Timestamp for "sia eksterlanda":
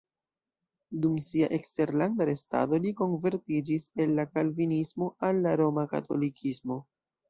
1.25-2.27